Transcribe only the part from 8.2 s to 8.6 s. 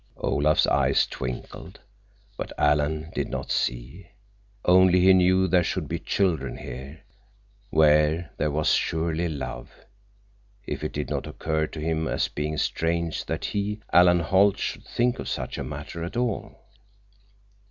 there